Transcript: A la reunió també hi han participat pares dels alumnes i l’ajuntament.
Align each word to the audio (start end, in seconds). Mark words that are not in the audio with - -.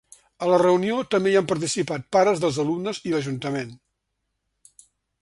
A 0.45 0.47
la 0.51 0.57
reunió 0.61 0.95
també 1.15 1.33
hi 1.33 1.37
han 1.41 1.51
participat 1.51 2.09
pares 2.17 2.43
dels 2.47 2.59
alumnes 2.65 3.05
i 3.11 3.15
l’ajuntament. 3.15 3.81